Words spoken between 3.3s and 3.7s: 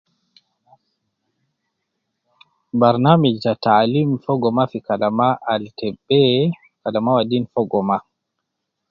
ta